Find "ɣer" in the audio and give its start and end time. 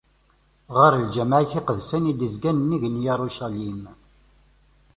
0.77-0.93